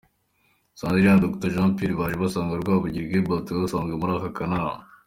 Sandrine 0.79 1.11
na 1.13 1.23
Dr 1.25 1.49
Jean 1.55 1.71
Pierre 1.77 1.99
baje 1.99 2.15
basanga 2.23 2.53
Rwabigwi 2.61 3.09
Gilbert 3.11 3.47
wari 3.49 3.63
usanzwe 3.67 3.93
muri 3.99 4.11
aka 4.15 4.29
akanama. 4.31 4.73